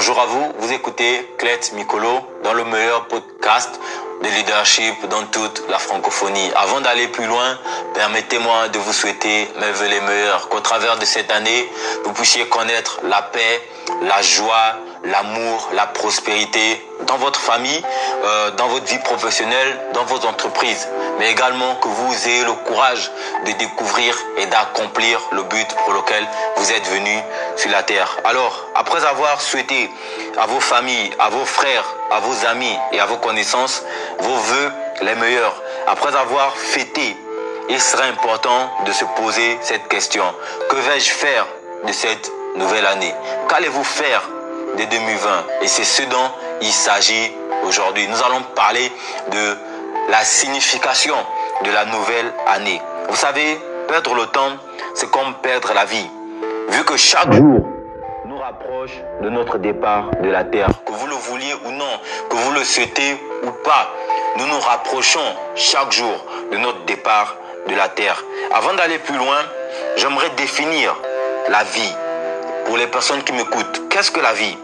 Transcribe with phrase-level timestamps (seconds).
[0.00, 3.80] Bonjour à vous, vous écoutez Clet Mikolo dans le meilleur podcast
[4.22, 6.52] de leadership dans toute la francophonie.
[6.54, 7.58] Avant d'aller plus loin,
[7.94, 11.68] permettez-moi de vous souhaiter mes vœux les meilleurs, qu'au travers de cette année,
[12.04, 13.60] vous puissiez connaître la paix,
[14.02, 14.76] la joie,
[15.10, 17.82] l'amour, la prospérité dans votre famille,
[18.24, 20.88] euh, dans votre vie professionnelle, dans vos entreprises,
[21.18, 23.10] mais également que vous ayez le courage
[23.46, 26.26] de découvrir et d'accomplir le but pour lequel
[26.56, 27.18] vous êtes venu
[27.56, 28.18] sur la terre.
[28.24, 29.90] Alors, après avoir souhaité
[30.38, 33.82] à vos familles, à vos frères, à vos amis et à vos connaissances
[34.18, 34.72] vos voeux
[35.02, 37.16] les meilleurs, après avoir fêté,
[37.70, 40.24] il sera important de se poser cette question.
[40.70, 41.46] Que vais-je faire
[41.86, 43.14] de cette nouvelle année?
[43.48, 44.22] Qu'allez-vous faire
[44.76, 47.32] de 2020 Et c'est ce dont il s'agit
[47.64, 48.06] aujourd'hui.
[48.08, 48.90] Nous allons parler
[49.30, 49.56] de
[50.10, 51.16] la signification
[51.64, 52.80] de la nouvelle année.
[53.08, 54.52] Vous savez, perdre le temps,
[54.94, 56.08] c'est comme perdre la vie.
[56.70, 57.66] Vu que chaque jour
[58.26, 58.92] nous rapproche
[59.22, 62.64] de notre départ de la terre, que vous le vouliez ou non, que vous le
[62.64, 63.90] souhaitez ou pas,
[64.36, 67.36] nous nous rapprochons chaque jour de notre départ
[67.68, 68.22] de la terre.
[68.54, 69.38] Avant d'aller plus loin,
[69.96, 70.94] j'aimerais définir
[71.48, 71.94] la vie
[72.66, 73.88] pour les personnes qui m'écoutent.
[73.88, 74.56] Qu'est-ce que la vie?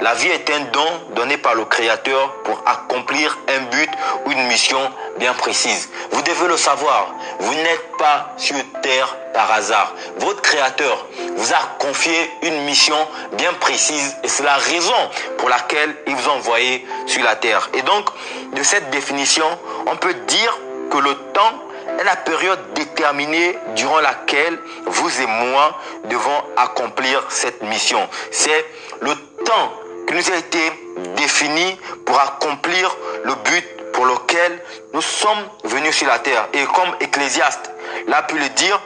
[0.00, 3.88] La vie est un don donné par le Créateur pour accomplir un but
[4.26, 4.80] ou une mission
[5.18, 5.88] bien précise.
[6.10, 7.14] Vous devez le savoir.
[7.38, 9.94] Vous n'êtes pas sur terre par hasard.
[10.18, 11.06] Votre Créateur
[11.36, 12.96] vous a confié une mission
[13.34, 17.70] bien précise et c'est la raison pour laquelle il vous a envoyé sur la terre.
[17.74, 18.08] Et donc,
[18.54, 19.46] de cette définition,
[19.86, 20.58] on peut dire
[20.90, 21.62] que le temps
[22.04, 28.08] la période déterminée durant laquelle vous et moi devons accomplir cette mission.
[28.30, 28.64] C'est
[29.00, 29.72] le temps
[30.06, 30.72] qui nous a été
[31.16, 34.60] défini pour accomplir le but pour lequel
[34.94, 36.48] nous sommes venus sur la terre.
[36.52, 37.70] Et comme Ecclésiaste
[38.06, 38.80] l'a pu le dire,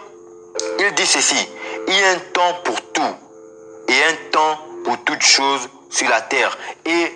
[0.78, 1.48] il dit ceci,
[1.88, 3.16] il y a un temps pour tout
[3.88, 6.56] et un temps pour toute chose sur la terre.
[6.84, 7.12] Et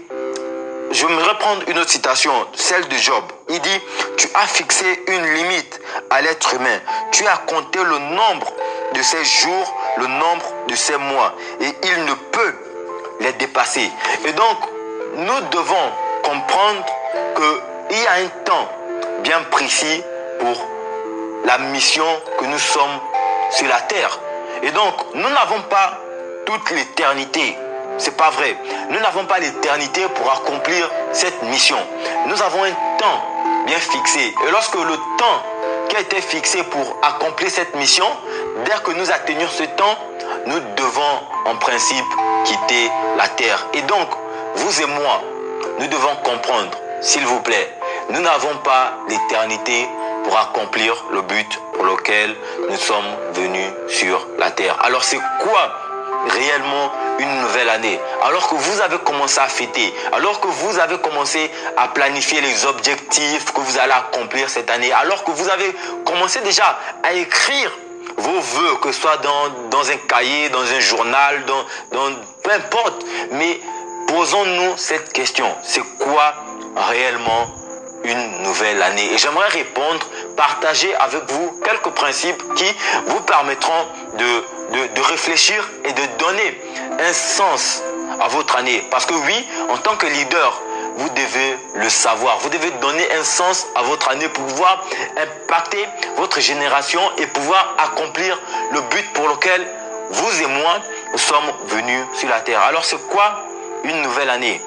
[0.91, 3.23] je me reprendre une autre citation, celle de Job.
[3.49, 3.81] Il dit,
[4.17, 5.81] tu as fixé une limite
[6.11, 6.81] à l'être humain.
[7.13, 8.53] Tu as compté le nombre
[8.95, 11.35] de ses jours, le nombre de ses mois.
[11.61, 12.55] Et il ne peut
[13.21, 13.91] les dépasser.
[14.27, 14.59] Et donc,
[15.15, 15.93] nous devons
[16.25, 16.85] comprendre
[17.37, 18.69] qu'il y a un temps
[19.23, 20.03] bien précis
[20.41, 20.67] pour
[21.45, 22.07] la mission
[22.39, 23.01] que nous sommes
[23.51, 24.19] sur la terre.
[24.63, 26.01] Et donc, nous n'avons pas
[26.47, 27.57] toute l'éternité.
[28.01, 28.57] C'est pas vrai.
[28.89, 31.77] Nous n'avons pas l'éternité pour accomplir cette mission.
[32.27, 33.21] Nous avons un temps
[33.67, 34.35] bien fixé.
[34.47, 35.43] Et lorsque le temps
[35.89, 38.07] qui a été fixé pour accomplir cette mission,
[38.65, 39.99] dès que nous atteignons ce temps,
[40.47, 42.07] nous devons en principe
[42.45, 43.67] quitter la terre.
[43.75, 44.09] Et donc,
[44.55, 45.21] vous et moi,
[45.79, 46.71] nous devons comprendre,
[47.03, 47.77] s'il vous plaît,
[48.09, 49.87] nous n'avons pas l'éternité
[50.25, 52.35] pour accomplir le but pour lequel
[52.71, 54.77] nous sommes venus sur la terre.
[54.81, 55.73] Alors c'est quoi
[56.29, 58.01] réellement une nouvelle année.
[58.23, 62.67] Alors que vous avez commencé à fêter, alors que vous avez commencé à planifier les
[62.67, 67.71] objectifs que vous allez accomplir cette année, alors que vous avez commencé déjà à écrire
[68.17, 73.05] vos voeux, que ce soit dans, un cahier, dans un journal, dans, dans peu importe.
[73.33, 73.61] Mais
[74.09, 75.47] posons-nous cette question.
[75.63, 76.35] C'est quoi
[76.77, 77.49] réellement
[78.05, 80.07] une nouvelle année Et j'aimerais répondre,
[80.37, 82.67] partager avec vous quelques principes qui
[83.07, 86.61] vous permettront de, de, de réfléchir et de donner
[87.01, 87.83] un sens
[88.21, 88.85] à votre année.
[88.91, 90.63] Parce que oui, en tant que leader,
[90.97, 92.39] vous devez le savoir.
[92.41, 94.85] Vous devez donner un sens à votre année pour pouvoir
[95.17, 95.87] impacter
[96.17, 98.39] votre génération et pouvoir accomplir
[98.73, 99.67] le but pour lequel
[100.11, 100.81] vous et moi
[101.13, 102.61] nous sommes venus sur la terre.
[102.63, 103.45] Alors c'est quoi
[103.85, 104.61] une nouvelle année?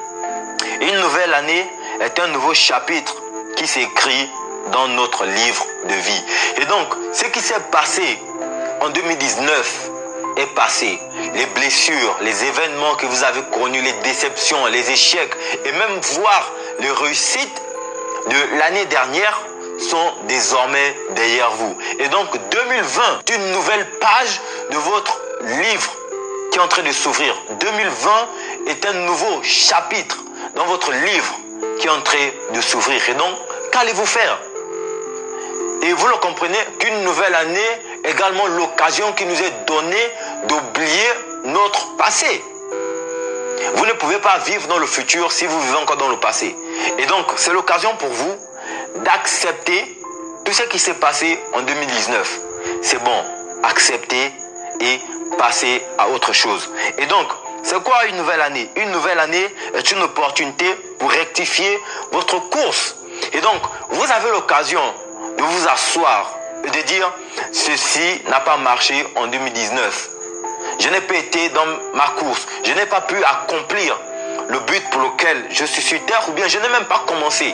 [0.81, 1.69] Une nouvelle année
[2.01, 3.22] est un nouveau chapitre
[3.55, 4.29] qui s'écrit
[4.71, 6.23] dans notre livre de vie.
[6.61, 8.19] Et donc, ce qui s'est passé
[8.81, 9.89] en 2019
[10.37, 10.99] est passé.
[11.35, 15.33] Les blessures, les événements que vous avez connus, les déceptions, les échecs
[15.65, 17.61] et même voir les réussites
[18.27, 19.41] de l'année dernière
[19.79, 21.77] sont désormais derrière vous.
[21.99, 24.39] Et donc 2020 est une nouvelle page
[24.71, 25.19] de votre
[25.61, 25.91] livre
[26.51, 27.35] qui est en train de s'ouvrir.
[27.59, 28.11] 2020
[28.67, 30.17] est un nouveau chapitre
[30.55, 31.39] dans votre livre
[31.79, 33.01] qui est en train de s'ouvrir.
[33.09, 33.35] Et donc,
[33.73, 34.39] qu'allez-vous faire
[35.81, 37.59] Et vous le comprenez qu'une nouvelle année
[38.03, 40.11] est également l'occasion qui nous est donnée
[40.47, 41.09] d'oublier
[41.45, 42.41] notre passé.
[43.75, 46.55] Vous ne pouvez pas vivre dans le futur si vous vivez encore dans le passé.
[46.99, 48.35] Et donc, c'est l'occasion pour vous
[49.03, 49.97] d'accepter
[50.45, 52.39] tout ce qui s'est passé en 2019.
[52.81, 53.23] C'est bon,
[53.63, 54.31] accepter
[54.81, 54.99] et
[55.37, 56.69] passer à autre chose.
[56.99, 57.27] Et donc,
[57.63, 58.69] c'est quoi une nouvelle année?
[58.75, 60.65] Une nouvelle année est une opportunité
[60.99, 61.79] pour rectifier
[62.11, 62.97] votre course.
[63.33, 64.81] Et donc, vous avez l'occasion
[65.37, 66.35] de vous asseoir
[66.65, 67.11] et de dire,
[67.51, 70.09] ceci n'a pas marché en 2019.
[70.79, 72.47] Je n'ai pas été dans ma course.
[72.63, 73.99] Je n'ai pas pu accomplir
[74.47, 77.53] le but pour lequel je suis sur terre ou bien je n'ai même pas commencé.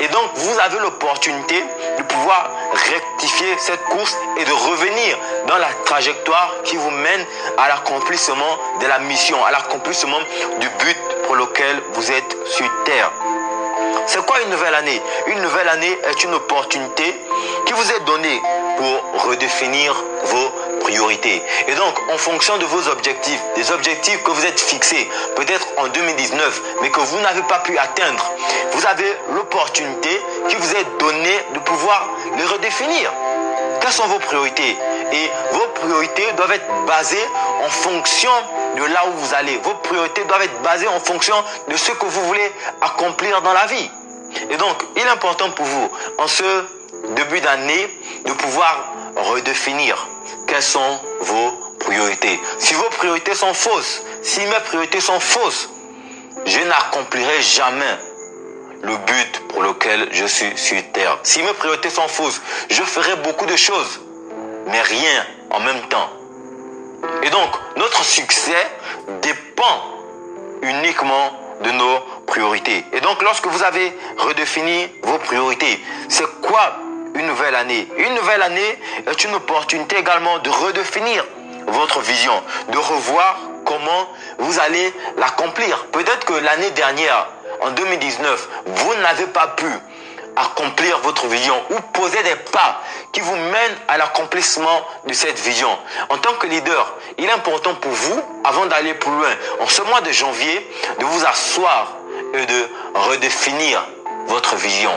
[0.00, 1.62] Et donc, vous avez l'opportunité
[1.98, 7.26] de pouvoir rectifier cette course et de revenir dans la trajectoire qui vous mène
[7.58, 10.18] à l'accomplissement de la mission, à l'accomplissement
[10.60, 13.12] du but pour lequel vous êtes sur terre.
[14.06, 15.00] C'est quoi une nouvelle année?
[15.26, 17.20] Une nouvelle année est une opportunité
[17.66, 18.40] qui vous est donnée
[18.76, 19.94] pour redéfinir
[20.24, 21.42] vos priorités.
[21.68, 25.88] Et donc, en fonction de vos objectifs, des objectifs que vous êtes fixés, peut-être en
[25.88, 28.32] 2019, mais que vous n'avez pas pu atteindre,
[28.72, 33.12] vous avez l'opportunité qui vous est donnée de pouvoir les redéfinir.
[33.84, 34.78] Quelles sont vos priorités
[35.12, 37.28] Et vos priorités doivent être basées
[37.62, 38.30] en fonction
[38.78, 39.58] de là où vous allez.
[39.58, 41.34] Vos priorités doivent être basées en fonction
[41.68, 42.50] de ce que vous voulez
[42.80, 43.90] accomplir dans la vie.
[44.48, 46.64] Et donc, il est important pour vous, en ce
[47.10, 50.08] début d'année, de pouvoir redéfinir
[50.46, 51.50] quelles sont vos
[51.80, 52.40] priorités.
[52.58, 55.68] Si vos priorités sont fausses, si mes priorités sont fausses,
[56.46, 57.98] je n'accomplirai jamais
[58.84, 61.18] le but pour lequel je suis sur terre.
[61.22, 64.00] Si mes priorités sont fausses, je ferai beaucoup de choses,
[64.66, 66.10] mais rien en même temps.
[67.22, 68.66] Et donc, notre succès
[69.22, 69.82] dépend
[70.62, 71.32] uniquement
[71.62, 72.84] de nos priorités.
[72.92, 76.78] Et donc, lorsque vous avez redéfini vos priorités, c'est quoi
[77.14, 77.88] une nouvelle année?
[77.96, 81.24] Une nouvelle année est une opportunité également de redéfinir
[81.66, 84.08] votre vision, de revoir comment
[84.38, 85.86] vous allez l'accomplir.
[85.92, 87.28] Peut-être que l'année dernière,
[87.64, 89.66] en 2019, vous n'avez pas pu
[90.36, 92.82] accomplir votre vision ou poser des pas
[93.12, 95.68] qui vous mènent à l'accomplissement de cette vision.
[96.10, 99.30] En tant que leader, il est important pour vous, avant d'aller plus loin,
[99.60, 100.68] en ce mois de janvier,
[100.98, 101.92] de vous asseoir
[102.34, 103.84] et de redéfinir
[104.26, 104.90] votre vision.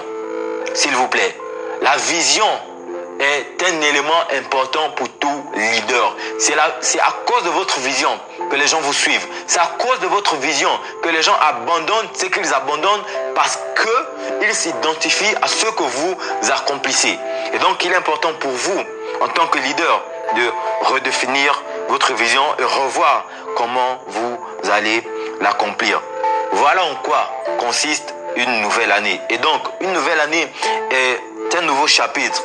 [0.74, 1.38] S'il vous plaît,
[1.82, 2.48] la vision
[3.20, 6.16] est un élément important pour tout leader.
[6.38, 6.54] C'est
[7.00, 8.10] à cause de votre vision
[8.50, 9.28] que les gens vous suivent.
[9.48, 10.70] C'est à cause de votre vision
[11.02, 13.04] que les gens abandonnent ce qu'ils abandonnent
[13.36, 16.16] parce qu'ils s'identifient à ce que vous
[16.52, 17.18] accomplissez.
[17.54, 18.84] Et donc, il est important pour vous,
[19.22, 20.04] en tant que leader,
[20.36, 20.52] de
[20.86, 23.26] redéfinir votre vision et revoir
[23.56, 24.38] comment vous
[24.72, 25.02] allez
[25.40, 26.02] l'accomplir.
[26.52, 29.20] Voilà en quoi consiste une nouvelle année.
[29.30, 30.48] Et donc, une nouvelle année
[30.92, 32.44] est un nouveau chapitre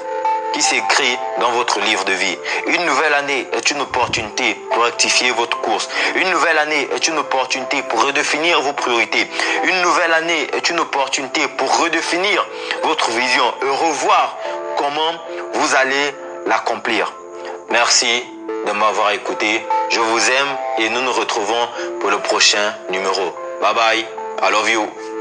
[0.52, 2.38] qui s'écrit dans votre livre de vie.
[2.66, 5.88] Une nouvelle année est une opportunité pour rectifier votre course.
[6.16, 9.26] Une nouvelle année est une opportunité pour redéfinir vos priorités.
[9.64, 12.46] Une nouvelle année est une opportunité pour redéfinir
[12.82, 14.36] votre vision et revoir
[14.76, 15.12] comment
[15.54, 16.14] vous allez
[16.46, 17.12] l'accomplir.
[17.70, 18.24] Merci
[18.66, 19.64] de m'avoir écouté.
[19.90, 21.68] Je vous aime et nous nous retrouvons
[22.00, 23.34] pour le prochain numéro.
[23.60, 24.06] Bye bye.
[24.42, 25.11] I love you.